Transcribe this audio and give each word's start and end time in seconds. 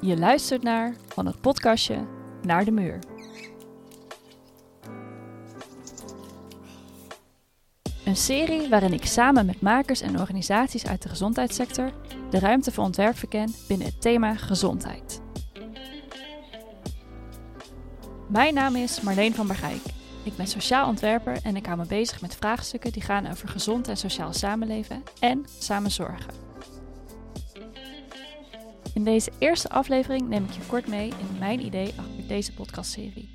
Je 0.00 0.18
luistert 0.18 0.62
naar 0.62 0.94
van 1.08 1.26
het 1.26 1.40
podcastje 1.40 2.06
naar 2.42 2.64
de 2.64 2.70
muur. 2.70 2.98
Een 8.04 8.16
serie 8.16 8.68
waarin 8.68 8.92
ik 8.92 9.04
samen 9.04 9.46
met 9.46 9.60
makers 9.60 10.00
en 10.00 10.20
organisaties 10.20 10.86
uit 10.86 11.02
de 11.02 11.08
gezondheidssector 11.08 11.92
de 12.30 12.38
ruimte 12.38 12.72
voor 12.72 12.84
ontwerp 12.84 13.16
verken 13.16 13.54
binnen 13.68 13.86
het 13.86 14.00
thema 14.00 14.34
gezondheid. 14.34 15.20
Mijn 18.28 18.54
naam 18.54 18.76
is 18.76 19.00
Marleen 19.00 19.34
van 19.34 19.46
Bergijk. 19.46 19.82
Ik 20.24 20.36
ben 20.36 20.46
sociaal 20.46 20.88
ontwerper 20.88 21.38
en 21.42 21.56
ik 21.56 21.66
hou 21.66 21.78
me 21.78 21.86
bezig 21.86 22.20
met 22.20 22.36
vraagstukken 22.36 22.92
die 22.92 23.02
gaan 23.02 23.30
over 23.30 23.48
gezond 23.48 23.88
en 23.88 23.96
sociaal 23.96 24.32
samenleven 24.32 25.02
en 25.18 25.46
samen 25.58 25.90
zorgen. 25.90 26.49
In 29.00 29.06
deze 29.06 29.32
eerste 29.38 29.68
aflevering 29.68 30.28
neem 30.28 30.44
ik 30.44 30.50
je 30.50 30.66
kort 30.66 30.86
mee 30.86 31.08
in 31.08 31.38
mijn 31.38 31.60
idee 31.60 31.88
achter 31.88 32.26
deze 32.28 32.54
podcastserie. 32.54 33.28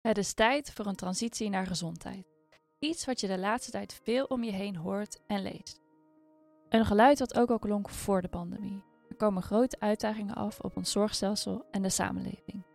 Het 0.00 0.18
is 0.18 0.32
tijd 0.34 0.72
voor 0.72 0.86
een 0.86 0.94
transitie 0.94 1.50
naar 1.50 1.66
gezondheid. 1.66 2.26
Iets 2.78 3.04
wat 3.04 3.20
je 3.20 3.26
de 3.26 3.38
laatste 3.38 3.70
tijd 3.70 4.00
veel 4.04 4.24
om 4.24 4.44
je 4.44 4.52
heen 4.52 4.76
hoort 4.76 5.20
en 5.26 5.42
leest. 5.42 5.80
Een 6.68 6.84
geluid 6.84 7.18
dat 7.18 7.38
ook 7.38 7.50
al 7.50 7.58
klonk 7.58 7.90
voor 7.90 8.22
de 8.22 8.28
pandemie. 8.28 8.84
Er 9.08 9.16
komen 9.16 9.42
grote 9.42 9.80
uitdagingen 9.80 10.34
af 10.34 10.60
op 10.60 10.76
ons 10.76 10.92
zorgstelsel 10.92 11.64
en 11.70 11.82
de 11.82 11.90
samenleving. 11.90 12.66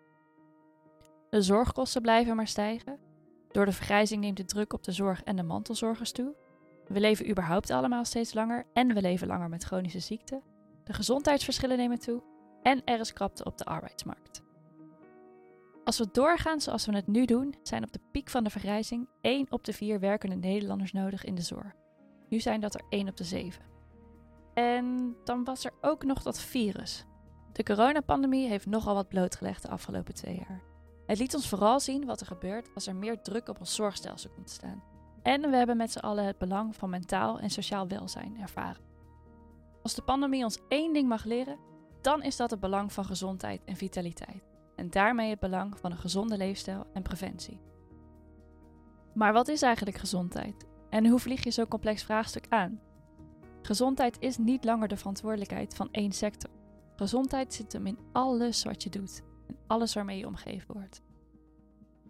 De 1.29 1.41
zorgkosten 1.41 2.01
blijven 2.01 2.35
maar 2.35 2.47
stijgen. 2.47 3.08
Door 3.51 3.65
de 3.65 3.71
vergrijzing 3.71 4.21
neemt 4.21 4.37
de 4.37 4.45
druk 4.45 4.73
op 4.73 4.83
de 4.83 4.91
zorg 4.91 5.23
en 5.23 5.35
de 5.35 5.43
mantelzorgers 5.43 6.11
toe. 6.11 6.35
We 6.87 6.99
leven 6.99 7.29
überhaupt 7.29 7.71
allemaal 7.71 8.05
steeds 8.05 8.33
langer 8.33 8.65
en 8.73 8.93
we 8.93 9.01
leven 9.01 9.27
langer 9.27 9.49
met 9.49 9.63
chronische 9.63 9.99
ziekten. 9.99 10.41
De 10.83 10.93
gezondheidsverschillen 10.93 11.77
nemen 11.77 11.99
toe 11.99 12.23
en 12.63 12.81
er 12.85 12.99
is 12.99 13.13
krapte 13.13 13.43
op 13.43 13.57
de 13.57 13.65
arbeidsmarkt. 13.65 14.41
Als 15.83 15.97
we 15.97 16.07
doorgaan 16.11 16.61
zoals 16.61 16.85
we 16.85 16.95
het 16.95 17.07
nu 17.07 17.25
doen, 17.25 17.55
zijn 17.63 17.83
op 17.83 17.91
de 17.91 17.99
piek 18.11 18.29
van 18.29 18.43
de 18.43 18.49
vergrijzing 18.49 19.07
1 19.21 19.51
op 19.51 19.63
de 19.63 19.73
4 19.73 19.99
werkende 19.99 20.35
Nederlanders 20.35 20.91
nodig 20.91 21.23
in 21.23 21.35
de 21.35 21.41
zorg. 21.41 21.73
Nu 22.29 22.39
zijn 22.39 22.61
dat 22.61 22.73
er 22.73 22.81
1 22.89 23.07
op 23.07 23.17
de 23.17 23.23
7. 23.23 23.61
En 24.53 25.15
dan 25.23 25.43
was 25.43 25.65
er 25.65 25.71
ook 25.81 26.03
nog 26.03 26.21
dat 26.21 26.41
virus. 26.41 27.05
De 27.51 27.63
coronapandemie 27.63 28.47
heeft 28.47 28.65
nogal 28.65 28.95
wat 28.95 29.07
blootgelegd 29.07 29.61
de 29.61 29.69
afgelopen 29.69 30.13
twee 30.13 30.35
jaar. 30.35 30.68
Het 31.09 31.19
liet 31.19 31.35
ons 31.35 31.49
vooral 31.49 31.79
zien 31.79 32.05
wat 32.05 32.19
er 32.19 32.25
gebeurt 32.25 32.69
als 32.75 32.87
er 32.87 32.95
meer 32.95 33.21
druk 33.21 33.49
op 33.49 33.59
ons 33.59 33.75
zorgstelsel 33.75 34.29
komt 34.29 34.47
te 34.47 34.53
staan. 34.53 34.83
En 35.21 35.41
we 35.49 35.55
hebben 35.55 35.77
met 35.77 35.91
z'n 35.91 35.99
allen 35.99 36.25
het 36.25 36.37
belang 36.37 36.75
van 36.75 36.89
mentaal 36.89 37.39
en 37.39 37.49
sociaal 37.49 37.87
welzijn 37.87 38.37
ervaren. 38.41 38.81
Als 39.83 39.93
de 39.93 40.01
pandemie 40.01 40.43
ons 40.43 40.59
één 40.67 40.93
ding 40.93 41.07
mag 41.07 41.23
leren, 41.23 41.57
dan 42.01 42.23
is 42.23 42.35
dat 42.35 42.51
het 42.51 42.59
belang 42.59 42.93
van 42.93 43.05
gezondheid 43.05 43.61
en 43.65 43.75
vitaliteit. 43.75 44.43
En 44.75 44.89
daarmee 44.89 45.29
het 45.29 45.39
belang 45.39 45.79
van 45.79 45.91
een 45.91 45.97
gezonde 45.97 46.37
leefstijl 46.37 46.85
en 46.93 47.01
preventie. 47.01 47.59
Maar 49.13 49.33
wat 49.33 49.47
is 49.47 49.61
eigenlijk 49.61 49.97
gezondheid? 49.97 50.67
En 50.89 51.07
hoe 51.07 51.19
vlieg 51.19 51.43
je 51.43 51.51
zo'n 51.51 51.67
complex 51.67 52.03
vraagstuk 52.03 52.45
aan? 52.49 52.79
Gezondheid 53.61 54.19
is 54.19 54.37
niet 54.37 54.63
langer 54.63 54.87
de 54.87 54.97
verantwoordelijkheid 54.97 55.75
van 55.75 55.89
één 55.91 56.11
sector. 56.11 56.49
Gezondheid 56.95 57.53
zit 57.53 57.73
hem 57.73 57.87
in 57.87 57.99
alles 58.11 58.63
wat 58.63 58.83
je 58.83 58.89
doet 58.89 59.27
alles 59.69 59.93
waarmee 59.93 60.17
je 60.17 60.27
omgeven 60.27 60.73
wordt. 60.73 61.01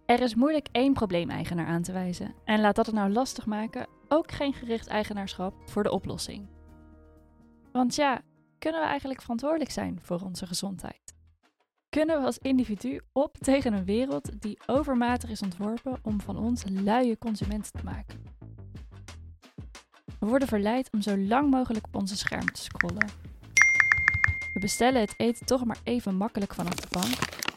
Er 0.05 0.21
is 0.21 0.35
moeilijk 0.35 0.67
één 0.71 0.93
probleemeigenaar 0.93 1.67
aan 1.67 1.81
te 1.81 1.91
wijzen 1.91 2.35
en 2.45 2.61
laat 2.61 2.75
dat 2.75 2.85
het 2.85 2.95
nou 2.95 3.11
lastig 3.11 3.45
maken 3.45 3.87
ook 4.07 4.31
geen 4.31 4.53
gericht 4.53 4.87
eigenaarschap 4.87 5.53
voor 5.65 5.83
de 5.83 5.91
oplossing. 5.91 6.47
Want 7.71 7.95
ja, 7.95 8.21
kunnen 8.59 8.81
we 8.81 8.87
eigenlijk 8.87 9.21
verantwoordelijk 9.21 9.71
zijn 9.71 9.99
voor 10.01 10.21
onze 10.21 10.47
gezondheid? 10.47 11.13
Kunnen 11.89 12.19
we 12.19 12.25
als 12.25 12.37
individu 12.37 13.01
op 13.11 13.37
tegen 13.37 13.73
een 13.73 13.85
wereld 13.85 14.41
die 14.41 14.59
overmatig 14.65 15.29
is 15.29 15.41
ontworpen 15.41 15.99
om 16.01 16.21
van 16.21 16.37
ons 16.37 16.63
luie 16.69 17.17
consumenten 17.17 17.71
te 17.71 17.83
maken? 17.83 18.23
We 20.19 20.25
worden 20.25 20.47
verleid 20.47 20.89
om 20.91 21.01
zo 21.01 21.17
lang 21.17 21.49
mogelijk 21.49 21.87
op 21.87 21.95
onze 21.95 22.17
scherm 22.17 22.45
te 22.45 22.61
scrollen. 22.61 23.07
We 24.53 24.59
bestellen 24.59 25.01
het 25.01 25.13
eten 25.17 25.45
toch 25.45 25.65
maar 25.65 25.79
even 25.83 26.15
makkelijk 26.15 26.53
vanaf 26.53 26.75
de 26.75 26.87
bank. 26.91 27.48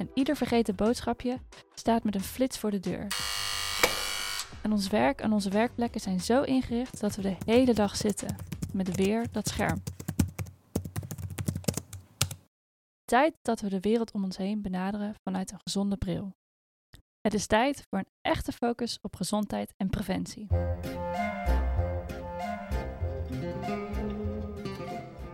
En 0.00 0.10
ieder 0.14 0.36
vergeten 0.36 0.74
boodschapje 0.74 1.38
staat 1.74 2.04
met 2.04 2.14
een 2.14 2.20
flits 2.20 2.58
voor 2.58 2.70
de 2.70 2.80
deur. 2.80 3.06
En 4.62 4.72
ons 4.72 4.88
werk 4.88 5.20
en 5.20 5.32
onze 5.32 5.50
werkplekken 5.50 6.00
zijn 6.00 6.20
zo 6.20 6.42
ingericht 6.42 7.00
dat 7.00 7.16
we 7.16 7.22
de 7.22 7.36
hele 7.44 7.74
dag 7.74 7.96
zitten, 7.96 8.36
met 8.72 8.96
weer 8.96 9.26
dat 9.32 9.48
scherm. 9.48 9.82
Tijd 13.04 13.34
dat 13.42 13.60
we 13.60 13.68
de 13.68 13.80
wereld 13.80 14.12
om 14.12 14.24
ons 14.24 14.36
heen 14.36 14.62
benaderen 14.62 15.14
vanuit 15.22 15.52
een 15.52 15.60
gezonde 15.62 15.96
bril. 15.96 16.32
Het 17.20 17.34
is 17.34 17.46
tijd 17.46 17.84
voor 17.88 17.98
een 17.98 18.08
echte 18.20 18.52
focus 18.52 18.98
op 19.02 19.16
gezondheid 19.16 19.74
en 19.76 19.90
preventie. 19.90 20.46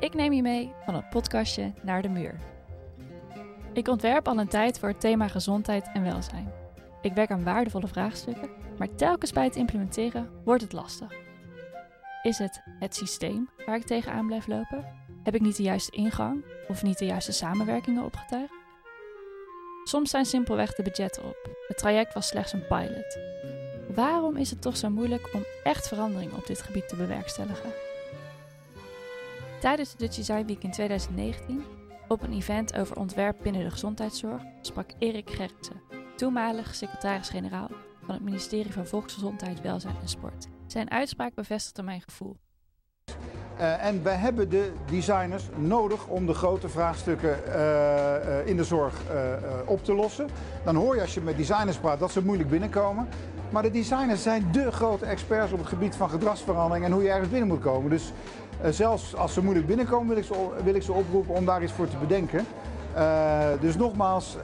Ik 0.01 0.15
neem 0.15 0.33
je 0.33 0.43
mee 0.43 0.73
van 0.85 0.95
het 0.95 1.09
podcastje 1.11 1.73
naar 1.83 2.03
de 2.03 2.09
muur. 2.09 2.56
Ik 3.77 3.89
ontwerp 3.89 4.29
al 4.29 4.39
een 4.39 4.49
tijd 4.49 4.79
voor 4.79 4.89
het 4.89 5.01
thema 5.01 5.29
gezondheid 5.29 5.91
en 5.93 6.03
welzijn. 6.03 6.53
Ik 7.01 7.13
werk 7.13 7.31
aan 7.31 7.45
waardevolle 7.45 7.89
vraagstukken, 7.89 8.51
maar 8.79 8.95
telkens 8.95 9.33
bij 9.33 9.45
het 9.45 9.57
implementeren 9.57 10.31
wordt 10.45 10.63
het 10.63 10.73
lastig. 10.73 11.13
Is 12.23 12.39
het 12.39 12.63
het 12.79 12.95
systeem 12.95 13.49
waar 13.67 13.77
ik 13.77 13.87
tegenaan 13.87 14.27
blijf 14.27 14.47
lopen? 14.47 14.85
Heb 15.23 15.35
ik 15.35 15.41
niet 15.41 15.57
de 15.57 15.63
juiste 15.63 15.97
ingang 15.97 16.45
of 16.69 16.83
niet 16.83 16.99
de 16.99 17.05
juiste 17.05 17.33
samenwerkingen 17.33 18.05
opgetuigd? 18.05 18.53
Soms 19.85 20.11
zijn 20.11 20.25
simpelweg 20.25 20.75
de 20.75 20.83
budgetten 20.83 21.25
op. 21.25 21.51
Het 21.67 21.79
traject 21.79 22.15
was 22.15 22.27
slechts 22.27 22.53
een 22.53 22.67
pilot. 22.67 23.19
Waarom 23.95 24.37
is 24.37 24.51
het 24.51 24.63
toch 24.63 24.77
zo 24.77 24.91
moeilijk 24.91 25.35
om 25.35 25.45
echt 25.65 25.89
verandering 25.89 26.33
op 26.33 26.47
dit 26.47 26.63
gebied 26.63 26.89
te 26.89 26.97
bewerkstelligen? 26.97 27.73
Tijdens 29.61 29.91
de 29.91 29.99
Dutch 29.99 30.17
Design 30.17 30.47
Week 30.47 30.63
in 30.63 30.71
2019, 30.71 31.65
op 32.09 32.23
een 32.23 32.33
event 32.33 32.77
over 32.77 32.97
ontwerp 32.97 33.37
binnen 33.43 33.65
de 33.65 33.71
gezondheidszorg, 33.71 34.43
sprak 34.61 34.91
Erik 34.99 35.31
Gerritsen, 35.31 35.81
toenmalig 36.17 36.75
secretaris-generaal 36.75 37.71
van 38.05 38.15
het 38.15 38.25
ministerie 38.25 38.73
van 38.73 38.87
Volksgezondheid, 38.87 39.61
Welzijn 39.61 39.97
en 40.03 40.09
Sport. 40.09 40.47
Zijn 40.67 40.91
uitspraak 40.91 41.35
bevestigde 41.35 41.83
mijn 41.83 42.01
gevoel. 42.01 42.37
Uh, 43.59 43.85
en 43.85 44.03
wij 44.03 44.15
hebben 44.15 44.49
de 44.49 44.73
designers 44.91 45.45
nodig 45.57 46.07
om 46.07 46.27
de 46.27 46.35
grote 46.35 46.69
vraagstukken 46.69 47.39
uh, 47.47 47.55
uh, 47.55 48.47
in 48.47 48.57
de 48.57 48.65
zorg 48.65 49.01
op 49.67 49.85
te 49.85 49.95
lossen. 49.95 50.29
Dan 50.65 50.77
hoor 50.77 50.95
je 50.95 51.01
als 51.01 51.15
je 51.15 51.21
met 51.21 51.37
designers 51.37 51.77
praat 51.77 51.99
dat 51.99 52.13
ze 52.13 52.25
moeilijk 52.25 52.49
binnenkomen. 52.49 53.09
Maar 53.51 53.63
de 53.63 53.71
designers 53.71 54.23
zijn 54.23 54.49
de 54.53 54.73
grote 54.73 55.05
experts 55.05 55.53
op 55.53 55.59
het 55.59 55.69
gebied 55.69 55.97
van 55.97 56.11
gedragsverandering 56.11 56.85
en 56.85 56.93
hoe 56.93 57.03
je 57.03 57.11
ergens 57.11 57.29
binnen 57.29 57.49
moet 57.49 57.61
komen. 57.61 57.91
Dus 57.91 58.13
zelfs 58.71 59.17
als 59.17 59.33
ze 59.33 59.43
moeilijk 59.43 59.67
binnenkomen 59.67 60.09
wil 60.09 60.17
ik 60.17 60.25
ze, 60.25 60.49
wil 60.65 60.75
ik 60.75 60.83
ze 60.83 60.93
oproepen 60.93 61.35
om 61.35 61.45
daar 61.45 61.63
iets 61.63 61.73
voor 61.73 61.89
te 61.89 61.97
bedenken. 61.97 62.47
dus 63.61 63.77
nogmaals, 63.77 64.37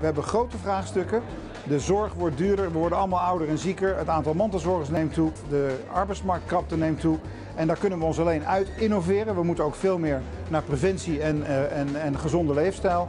we 0.00 0.04
hebben 0.04 0.22
grote 0.22 0.58
vraagstukken. 0.58 1.22
De 1.66 1.80
zorg 1.80 2.14
wordt 2.14 2.36
duurder, 2.36 2.72
we 2.72 2.78
worden 2.78 2.98
allemaal 2.98 3.20
ouder 3.20 3.48
en 3.48 3.58
zieker. 3.58 3.98
Het 3.98 4.08
aantal 4.08 4.34
mantelzorgers 4.34 4.88
neemt 4.88 5.14
toe, 5.14 5.30
de 5.48 5.76
arbeidsmarktkrapte 5.92 6.76
neemt 6.76 7.00
toe. 7.00 7.18
En 7.54 7.66
daar 7.66 7.78
kunnen 7.78 7.98
we 7.98 8.04
ons 8.04 8.20
alleen 8.20 8.46
uit 8.46 8.68
innoveren. 8.76 9.34
We 9.34 9.42
moeten 9.42 9.64
ook 9.64 9.74
veel 9.74 9.98
meer 9.98 10.20
naar 10.48 10.62
preventie 10.62 11.22
en, 11.22 11.46
en, 11.70 12.00
en 12.02 12.18
gezonde 12.18 12.54
leefstijl. 12.54 13.08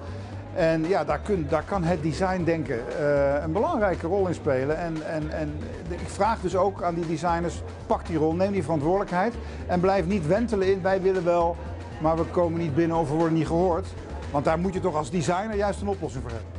En 0.56 0.88
ja, 0.88 1.04
daar, 1.04 1.22
daar 1.50 1.64
kan 1.64 1.84
het 1.84 2.04
design 2.04 2.44
denken 2.44 2.80
uh, 3.00 3.42
een 3.42 3.52
belangrijke 3.52 4.08
rol 4.08 4.28
in 4.28 4.34
spelen. 4.34 4.78
En, 4.78 5.08
en, 5.08 5.30
en 5.30 5.60
ik 5.90 6.00
vraag 6.00 6.42
dus 6.42 6.56
ook 6.56 6.84
aan 6.84 6.96
die 6.96 7.08
designers, 7.08 7.62
pak 7.88 8.06
die 8.06 8.18
rol, 8.18 8.34
neem 8.34 8.52
die 8.52 8.64
verantwoordelijkheid. 8.64 9.34
En 9.68 9.80
blijf 9.80 10.06
niet 10.06 10.28
wentelen 10.28 10.72
in, 10.72 10.82
wij 10.82 11.02
willen 11.02 11.24
wel, 11.24 11.56
maar 12.02 12.18
we 12.18 12.26
komen 12.26 12.60
niet 12.60 12.76
binnen 12.76 12.98
of 12.98 13.10
we 13.10 13.16
worden 13.16 13.38
niet 13.38 13.48
gehoord. 13.48 13.88
Want 14.32 14.46
daar 14.46 14.60
moet 14.60 14.74
je 14.74 14.80
toch 14.80 14.96
als 14.96 15.12
designer 15.12 15.56
juist 15.56 15.82
een 15.82 15.88
oplossing 15.88 16.24
voor 16.24 16.32
hebben. 16.32 16.50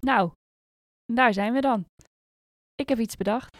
Nou, 0.00 0.30
daar 1.06 1.32
zijn 1.32 1.52
we 1.52 1.60
dan. 1.60 1.84
Ik 2.74 2.88
heb 2.88 2.98
iets 2.98 3.16
bedacht. 3.16 3.56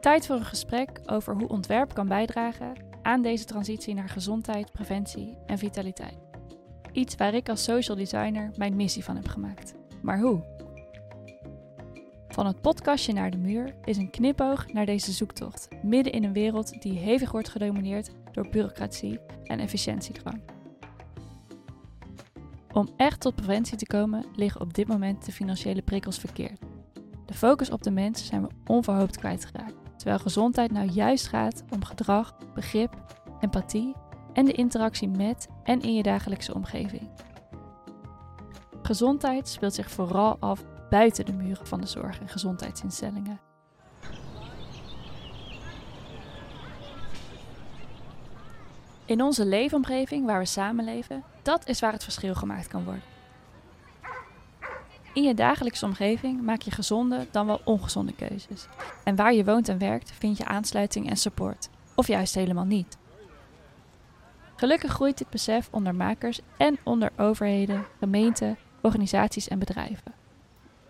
Tijd 0.00 0.26
voor 0.26 0.36
een 0.36 0.44
gesprek 0.44 1.00
over 1.06 1.34
hoe 1.34 1.48
ontwerp 1.48 1.94
kan 1.94 2.08
bijdragen 2.08 2.89
aan 3.10 3.22
deze 3.22 3.44
transitie 3.44 3.94
naar 3.94 4.08
gezondheid, 4.08 4.72
preventie 4.72 5.36
en 5.46 5.58
vitaliteit. 5.58 6.18
Iets 6.92 7.16
waar 7.16 7.34
ik 7.34 7.48
als 7.48 7.64
social 7.64 7.96
designer 7.96 8.50
mijn 8.56 8.76
missie 8.76 9.04
van 9.04 9.16
heb 9.16 9.28
gemaakt. 9.28 9.74
Maar 10.02 10.20
hoe? 10.20 10.42
Van 12.28 12.46
het 12.46 12.60
podcastje 12.60 13.12
naar 13.12 13.30
de 13.30 13.36
muur 13.36 13.74
is 13.84 13.96
een 13.96 14.10
knipoog 14.10 14.72
naar 14.72 14.86
deze 14.86 15.12
zoektocht, 15.12 15.68
midden 15.82 16.12
in 16.12 16.24
een 16.24 16.32
wereld 16.32 16.82
die 16.82 16.98
hevig 16.98 17.32
wordt 17.32 17.48
gedomineerd 17.48 18.10
door 18.32 18.48
bureaucratie 18.48 19.18
en 19.44 19.58
efficiëntiedrang. 19.58 20.40
Om 22.72 22.88
echt 22.96 23.20
tot 23.20 23.34
preventie 23.34 23.76
te 23.76 23.86
komen 23.86 24.24
liggen 24.34 24.60
op 24.60 24.74
dit 24.74 24.88
moment 24.88 25.26
de 25.26 25.32
financiële 25.32 25.82
prikkels 25.82 26.18
verkeerd. 26.18 26.60
De 27.26 27.34
focus 27.34 27.70
op 27.70 27.82
de 27.82 27.90
mens 27.90 28.26
zijn 28.26 28.42
we 28.42 28.48
onverhoopt 28.66 29.18
kwijtgeraakt, 29.18 29.89
terwijl 30.00 30.18
gezondheid 30.18 30.72
nou 30.72 30.88
juist 30.90 31.28
gaat 31.28 31.62
om 31.70 31.84
gedrag, 31.84 32.34
begrip, 32.54 32.94
empathie 33.40 33.94
en 34.32 34.44
de 34.44 34.52
interactie 34.52 35.08
met 35.08 35.48
en 35.62 35.80
in 35.80 35.94
je 35.94 36.02
dagelijkse 36.02 36.54
omgeving. 36.54 37.10
Gezondheid 38.82 39.48
speelt 39.48 39.74
zich 39.74 39.90
vooral 39.90 40.36
af 40.38 40.64
buiten 40.90 41.24
de 41.24 41.32
muren 41.32 41.66
van 41.66 41.80
de 41.80 41.86
zorg- 41.86 42.20
en 42.20 42.28
gezondheidsinstellingen. 42.28 43.40
In 49.04 49.22
onze 49.22 49.46
leefomgeving 49.46 50.26
waar 50.26 50.38
we 50.38 50.46
samenleven, 50.46 51.24
dat 51.42 51.68
is 51.68 51.80
waar 51.80 51.92
het 51.92 52.04
verschil 52.04 52.34
gemaakt 52.34 52.68
kan 52.68 52.84
worden. 52.84 53.02
In 55.12 55.22
je 55.22 55.34
dagelijkse 55.34 55.84
omgeving 55.84 56.42
maak 56.42 56.62
je 56.62 56.70
gezonde 56.70 57.26
dan 57.30 57.46
wel 57.46 57.60
ongezonde 57.64 58.12
keuzes. 58.12 58.66
En 59.04 59.16
waar 59.16 59.34
je 59.34 59.44
woont 59.44 59.68
en 59.68 59.78
werkt 59.78 60.12
vind 60.12 60.36
je 60.36 60.44
aansluiting 60.44 61.10
en 61.10 61.16
support, 61.16 61.68
of 61.94 62.06
juist 62.06 62.34
helemaal 62.34 62.64
niet. 62.64 62.98
Gelukkig 64.56 64.92
groeit 64.92 65.18
dit 65.18 65.30
besef 65.30 65.68
onder 65.70 65.94
makers 65.94 66.40
en 66.56 66.78
onder 66.82 67.10
overheden, 67.16 67.84
gemeenten, 67.98 68.58
organisaties 68.80 69.48
en 69.48 69.58
bedrijven. 69.58 70.12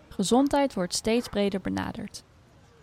Gezondheid 0.09 0.73
wordt 0.73 0.95
steeds 0.95 1.27
breder 1.27 1.61
benaderd. 1.61 2.23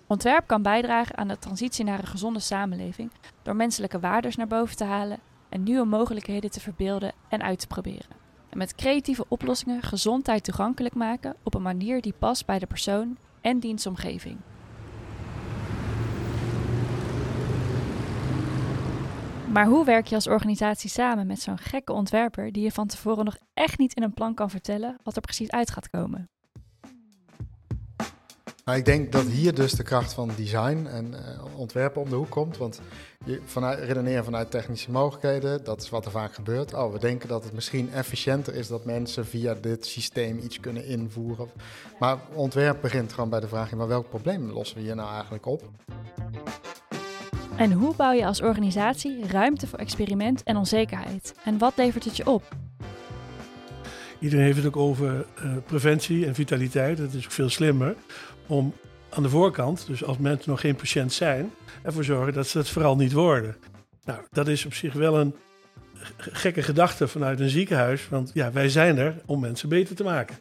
Ontwerp 0.07 0.47
kan 0.47 0.63
bijdragen 0.63 1.17
aan 1.17 1.29
de 1.29 1.39
transitie 1.39 1.85
naar 1.85 1.99
een 1.99 2.07
gezonde 2.07 2.41
samenleving 2.41 3.11
door 3.43 3.57
menselijke 3.57 4.01
waarden 4.01 4.33
naar 4.37 4.47
boven 4.47 4.77
te 4.77 4.85
halen 4.85 5.19
en 5.49 5.63
nieuwe 5.63 5.85
mogelijkheden 5.85 6.51
te 6.51 6.61
verbeelden 6.61 7.13
en 7.29 7.43
uit 7.43 7.59
te 7.59 7.67
proberen. 7.67 8.18
En 8.49 8.59
met 8.59 8.75
creatieve 8.75 9.25
oplossingen 9.29 9.83
gezondheid 9.83 10.45
toegankelijk 10.45 10.95
maken 10.95 11.37
op 11.43 11.55
een 11.55 11.63
manier 11.63 12.01
die 12.01 12.15
past 12.19 12.47
bij 12.47 12.59
de 12.59 12.67
persoon 12.67 13.17
en 13.41 13.61
dienstomgeving. 13.61 14.39
Maar 19.53 19.67
hoe 19.67 19.85
werk 19.85 20.07
je 20.07 20.15
als 20.15 20.27
organisatie 20.27 20.91
samen 20.91 21.27
met 21.27 21.41
zo'n 21.41 21.59
gekke 21.59 21.93
ontwerper 21.93 22.53
die 22.53 22.63
je 22.63 22.73
van 22.73 22.87
tevoren 22.87 23.25
nog 23.25 23.37
echt 23.55 23.79
niet 23.79 23.95
in 23.95 24.03
een 24.03 24.15
plan 24.15 24.35
kan 24.35 24.51
vertellen 24.51 24.97
wat 25.03 25.17
er 25.17 25.23
precies 25.23 25.51
uit 25.51 25.71
gaat 25.71 25.91
komen? 25.91 26.29
Nou, 28.69 28.81
ik 28.81 28.87
denk 28.87 29.13
dat 29.13 29.27
hier 29.27 29.55
dus 29.55 29.73
de 29.73 29.83
kracht 29.83 30.13
van 30.13 30.31
design 30.37 30.87
en 30.87 31.13
uh, 31.13 31.59
ontwerpen 31.59 32.03
om 32.03 32.09
de 32.09 32.15
hoek 32.15 32.31
komt. 32.31 32.57
Want 32.57 32.81
je 33.25 33.41
vanuit, 33.45 33.79
redeneren 33.79 34.25
vanuit 34.25 34.51
technische 34.51 34.91
mogelijkheden, 34.91 35.65
dat 35.65 35.83
is 35.83 35.91
wat 35.91 36.05
er 36.05 36.11
vaak 36.11 36.35
gebeurt. 36.35 36.75
Oh, 36.75 36.93
we 36.93 36.99
denken 36.99 37.29
dat 37.29 37.45
het 37.45 37.53
misschien 37.53 37.93
efficiënter 37.93 38.55
is 38.55 38.69
dat 38.69 38.85
mensen 38.85 39.27
via 39.27 39.55
dit 39.55 39.87
systeem 39.87 40.39
iets 40.39 40.61
kunnen 40.61 40.87
invoeren. 40.87 41.49
Maar 41.99 42.19
ontwerp 42.35 42.81
begint 42.81 43.13
gewoon 43.13 43.31
bij 43.31 43.41
de 43.41 43.49
vraag, 43.49 43.73
maar 43.73 43.89
welk 43.89 44.09
probleem 44.09 44.51
lossen 44.51 44.77
we 44.77 44.83
hier 44.83 44.97
nou 44.97 45.13
eigenlijk 45.13 45.47
op? 45.47 45.71
En 47.57 47.73
hoe 47.73 47.95
bouw 47.95 48.13
je 48.13 48.27
als 48.27 48.43
organisatie 48.43 49.27
ruimte 49.27 49.67
voor 49.67 49.79
experiment 49.79 50.43
en 50.43 50.57
onzekerheid? 50.57 51.35
En 51.45 51.59
wat 51.59 51.73
levert 51.77 52.05
het 52.05 52.17
je 52.17 52.27
op? 52.27 52.57
Iedereen 54.21 54.45
heeft 54.45 54.57
het 54.57 54.67
ook 54.67 54.77
over 54.77 55.27
uh, 55.45 55.57
preventie 55.67 56.27
en 56.27 56.35
vitaliteit. 56.35 56.97
Dat 56.97 57.13
is 57.13 57.25
ook 57.25 57.33
veel 57.33 57.49
slimmer 57.49 57.97
om 58.49 58.75
aan 59.11 59.23
de 59.23 59.29
voorkant, 59.29 59.87
dus 59.87 60.05
als 60.05 60.19
mensen 60.19 60.51
nog 60.51 60.61
geen 60.61 60.77
patiënt 60.77 61.13
zijn, 61.13 61.51
ervoor 61.83 62.05
zorgen 62.05 62.33
dat 62.33 62.47
ze 62.47 62.59
dat 62.59 62.69
vooral 62.69 62.97
niet 62.97 63.13
worden. 63.13 63.57
Nou, 64.05 64.21
dat 64.31 64.49
is 64.49 64.67
op 64.67 64.75
zich 64.75 64.93
wel 64.93 65.19
een 65.19 65.35
gekke 66.17 66.63
gedachte 66.63 67.09
vanuit 67.09 67.41
een 67.41 67.49
ziekenhuis, 67.49 68.09
want 68.09 68.31
ja, 68.35 68.53
wij 68.53 68.69
zijn 68.69 68.99
er 68.99 69.15
om 69.27 69.41
mensen 69.41 69.69
beter 69.69 69.97
te 69.97 70.05
maken. 70.05 70.37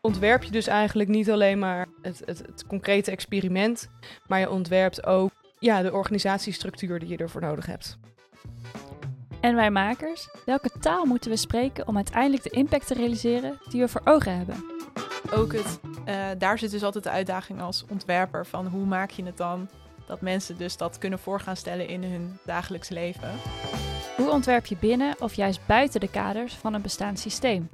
Ontwerp 0.00 0.42
je 0.42 0.50
dus 0.50 0.66
eigenlijk 0.66 1.08
niet 1.08 1.30
alleen 1.30 1.58
maar 1.58 1.86
het, 2.02 2.22
het, 2.24 2.38
het 2.38 2.66
concrete 2.66 3.10
experiment, 3.10 3.88
maar 4.26 4.40
je 4.40 4.50
ontwerpt 4.50 5.06
ook 5.06 5.30
ja, 5.58 5.82
de 5.82 5.92
organisatiestructuur 5.92 6.98
die 6.98 7.08
je 7.08 7.16
ervoor 7.16 7.40
nodig 7.40 7.66
hebt. 7.66 7.98
En 9.40 9.54
wij 9.54 9.70
makers, 9.70 10.28
welke 10.44 10.70
taal 10.80 11.04
moeten 11.04 11.30
we 11.30 11.36
spreken 11.36 11.88
om 11.88 11.96
uiteindelijk 11.96 12.42
de 12.42 12.50
impact 12.50 12.86
te 12.86 12.94
realiseren 12.94 13.58
die 13.68 13.80
we 13.80 13.88
voor 13.88 14.00
ogen 14.04 14.36
hebben? 14.36 14.79
Ook 15.34 15.52
het, 15.52 15.80
uh, 16.08 16.26
daar 16.38 16.58
zit 16.58 16.70
dus 16.70 16.82
altijd 16.82 17.04
de 17.04 17.10
uitdaging 17.10 17.60
als 17.60 17.84
ontwerper 17.88 18.46
van 18.46 18.66
hoe 18.66 18.84
maak 18.84 19.10
je 19.10 19.24
het 19.24 19.36
dan 19.36 19.68
dat 20.06 20.20
mensen 20.20 20.58
dus 20.58 20.76
dat 20.76 20.98
kunnen 20.98 21.18
voorgaan 21.18 21.56
stellen 21.56 21.88
in 21.88 22.04
hun 22.04 22.38
dagelijks 22.44 22.88
leven. 22.88 23.30
Hoe 24.16 24.30
ontwerp 24.30 24.66
je 24.66 24.76
binnen 24.76 25.14
of 25.18 25.34
juist 25.34 25.66
buiten 25.66 26.00
de 26.00 26.08
kaders 26.08 26.54
van 26.54 26.74
een 26.74 26.82
bestaand 26.82 27.18
systeem? 27.18 27.68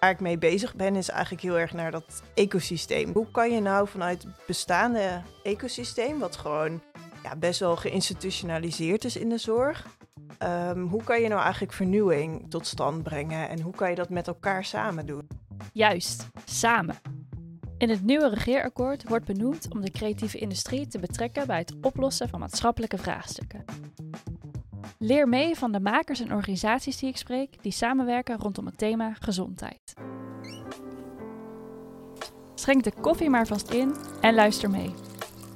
Waar 0.00 0.10
ik 0.10 0.20
mee 0.20 0.38
bezig 0.38 0.74
ben 0.74 0.96
is 0.96 1.08
eigenlijk 1.08 1.42
heel 1.42 1.58
erg 1.58 1.72
naar 1.72 1.90
dat 1.90 2.22
ecosysteem. 2.34 3.10
Hoe 3.12 3.30
kan 3.30 3.50
je 3.50 3.60
nou 3.60 3.88
vanuit 3.88 4.22
het 4.22 4.32
bestaande 4.46 5.22
ecosysteem, 5.42 6.18
wat 6.18 6.36
gewoon 6.36 6.80
ja, 7.22 7.36
best 7.36 7.60
wel 7.60 7.76
geïnstitutionaliseerd 7.76 9.04
is 9.04 9.16
in 9.16 9.28
de 9.28 9.38
zorg, 9.38 9.86
um, 10.42 10.86
hoe 10.86 11.02
kan 11.02 11.20
je 11.20 11.28
nou 11.28 11.40
eigenlijk 11.40 11.72
vernieuwing 11.72 12.50
tot 12.50 12.66
stand 12.66 13.02
brengen 13.02 13.48
en 13.48 13.60
hoe 13.60 13.74
kan 13.74 13.90
je 13.90 13.96
dat 13.96 14.08
met 14.08 14.26
elkaar 14.26 14.64
samen 14.64 15.06
doen? 15.06 15.39
Juist, 15.72 16.28
samen. 16.44 16.96
In 17.78 17.88
het 17.88 18.04
nieuwe 18.04 18.28
regeerakkoord 18.28 19.08
wordt 19.08 19.26
benoemd 19.26 19.72
om 19.72 19.80
de 19.80 19.90
creatieve 19.90 20.38
industrie 20.38 20.86
te 20.86 20.98
betrekken 20.98 21.46
bij 21.46 21.58
het 21.58 21.74
oplossen 21.80 22.28
van 22.28 22.40
maatschappelijke 22.40 22.98
vraagstukken. 22.98 23.64
Leer 24.98 25.28
mee 25.28 25.56
van 25.56 25.72
de 25.72 25.80
makers 25.80 26.20
en 26.20 26.32
organisaties 26.32 26.96
die 26.96 27.08
ik 27.08 27.16
spreek 27.16 27.62
die 27.62 27.72
samenwerken 27.72 28.38
rondom 28.38 28.66
het 28.66 28.78
thema 28.78 29.14
gezondheid. 29.20 29.94
Schenk 32.54 32.84
de 32.84 32.92
koffie 33.00 33.30
maar 33.30 33.46
vast 33.46 33.70
in 33.70 33.94
en 34.20 34.34
luister 34.34 34.70
mee. 34.70 34.94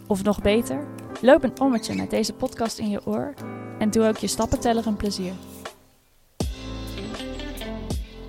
Of 0.07 0.23
nog 0.23 0.43
beter, 0.43 0.87
loop 1.21 1.43
een 1.43 1.61
ommetje 1.61 1.95
met 1.95 2.11
deze 2.11 2.35
podcast 2.35 2.79
in 2.79 2.91
je 2.91 3.07
oor 3.07 3.35
en 3.79 3.91
doe 3.91 4.07
ook 4.07 4.17
je 4.17 4.27
stappenteller 4.27 4.87
een 4.87 4.97
plezier. 4.97 5.33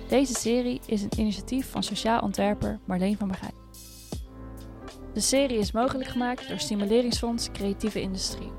Deze 0.08 0.34
serie 0.34 0.80
is 0.86 1.02
een 1.02 1.12
initiatief 1.18 1.70
van 1.70 1.82
sociaal 1.82 2.20
ontwerper 2.20 2.78
Marleen 2.84 3.16
van 3.16 3.28
Bergij. 3.28 3.50
De 5.12 5.20
serie 5.20 5.58
is 5.58 5.72
mogelijk 5.72 6.08
gemaakt 6.08 6.48
door 6.48 6.58
Stimuleringsfonds 6.58 7.50
Creatieve 7.52 8.00
Industrie. 8.00 8.50